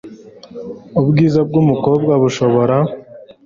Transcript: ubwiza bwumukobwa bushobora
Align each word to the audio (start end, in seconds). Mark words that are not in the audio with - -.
ubwiza 0.99 1.39
bwumukobwa 1.47 2.11
bushobora 2.23 2.77